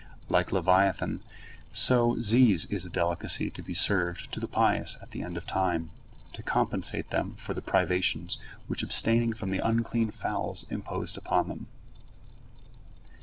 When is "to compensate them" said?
6.33-7.35